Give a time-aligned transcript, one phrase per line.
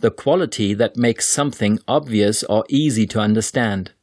[0.00, 3.94] the quality that makes something obvious or easy to understand.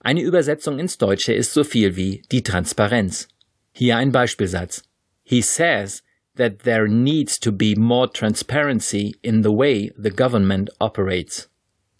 [0.00, 3.28] Eine Übersetzung ins Deutsche ist so viel wie die Transparenz.
[3.72, 4.82] Hier ein Beispielsatz.
[5.22, 6.02] He says
[6.36, 11.50] that there needs to be more transparency in the way the government operates.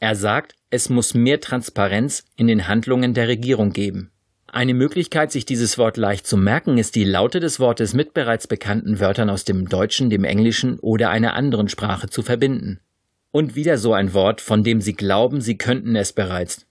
[0.01, 4.10] Er sagt, es muss mehr Transparenz in den Handlungen der Regierung geben.
[4.46, 8.46] Eine Möglichkeit, sich dieses Wort leicht zu merken, ist die Laute des Wortes mit bereits
[8.46, 12.80] bekannten Wörtern aus dem Deutschen, dem Englischen oder einer anderen Sprache zu verbinden.
[13.38, 16.66] Und wieder so ein Wort, von dem Sie glauben, Sie könnten es bereits.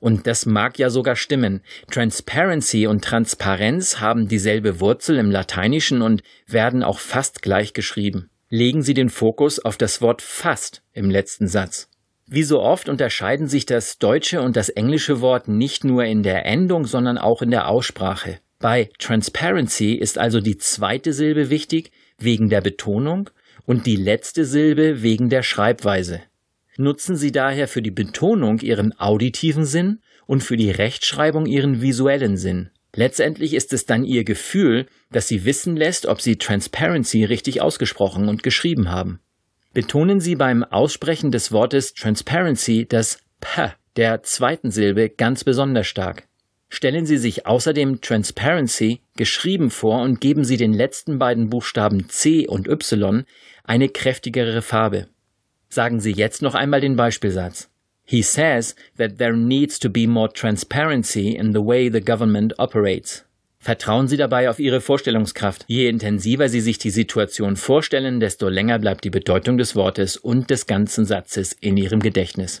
[0.00, 1.60] Und das mag ja sogar stimmen.
[1.90, 8.30] Transparency und Transparenz haben dieselbe Wurzel im Lateinischen und werden auch fast gleich geschrieben.
[8.48, 11.90] Legen Sie den Fokus auf das Wort fast im letzten Satz.
[12.26, 16.46] Wie so oft unterscheiden sich das deutsche und das englische Wort nicht nur in der
[16.46, 18.38] Endung, sondern auch in der Aussprache.
[18.58, 23.28] Bei Transparency ist also die zweite Silbe wichtig wegen der Betonung
[23.64, 26.20] und die letzte Silbe wegen der Schreibweise.
[26.76, 32.36] Nutzen Sie daher für die Betonung Ihren auditiven Sinn und für die Rechtschreibung Ihren visuellen
[32.36, 32.70] Sinn.
[32.94, 38.28] Letztendlich ist es dann Ihr Gefühl, das Sie wissen lässt, ob Sie Transparency richtig ausgesprochen
[38.28, 39.20] und geschrieben haben
[39.76, 46.26] betonen Sie beim Aussprechen des Wortes Transparency das P der zweiten Silbe ganz besonders stark.
[46.68, 52.46] Stellen Sie sich außerdem Transparency geschrieben vor und geben Sie den letzten beiden Buchstaben C
[52.46, 53.24] und Y
[53.64, 55.06] eine kräftigere Farbe.
[55.68, 57.68] Sagen Sie jetzt noch einmal den Beispielsatz.
[58.04, 63.24] He says that there needs to be more transparency in the way the government operates.
[63.58, 65.64] Vertrauen Sie dabei auf Ihre Vorstellungskraft.
[65.66, 70.50] Je intensiver Sie sich die Situation vorstellen, desto länger bleibt die Bedeutung des Wortes und
[70.50, 72.60] des ganzen Satzes in Ihrem Gedächtnis.